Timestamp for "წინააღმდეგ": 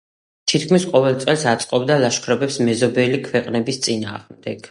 3.89-4.59